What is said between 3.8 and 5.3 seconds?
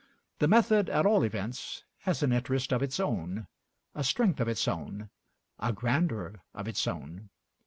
a strength of its own,